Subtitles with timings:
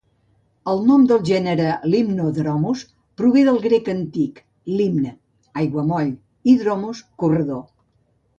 [0.71, 2.81] El nom del gènere "Limnodromus"
[3.21, 4.41] prové del grec antic
[4.81, 5.13] "limne"
[5.65, 7.63] (aiguamoll) i "dromos" (corredor).